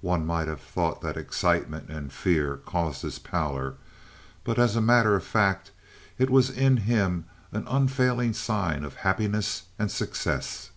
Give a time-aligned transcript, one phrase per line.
[0.00, 3.76] One might have thought that excitement and fear caused his pallor;
[4.42, 5.70] but as a matter of fact
[6.18, 10.70] it was in him an unfailing sign of happiness and success.